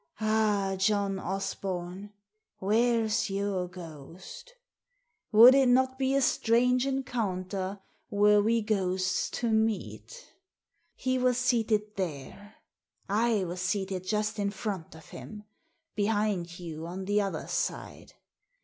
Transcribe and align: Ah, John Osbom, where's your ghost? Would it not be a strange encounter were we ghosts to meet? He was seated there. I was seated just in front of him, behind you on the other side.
Ah, 0.19 0.73
John 0.79 1.17
Osbom, 1.19 2.11
where's 2.57 3.29
your 3.29 3.67
ghost? 3.67 4.55
Would 5.31 5.53
it 5.53 5.67
not 5.69 5.99
be 5.99 6.15
a 6.15 6.21
strange 6.21 6.87
encounter 6.87 7.79
were 8.09 8.41
we 8.41 8.63
ghosts 8.63 9.29
to 9.29 9.51
meet? 9.51 10.33
He 10.95 11.19
was 11.19 11.37
seated 11.37 11.97
there. 11.97 12.55
I 13.07 13.43
was 13.43 13.61
seated 13.61 14.03
just 14.03 14.39
in 14.39 14.49
front 14.49 14.95
of 14.95 15.09
him, 15.09 15.43
behind 15.93 16.57
you 16.59 16.87
on 16.87 17.05
the 17.05 17.21
other 17.21 17.45
side. 17.47 18.13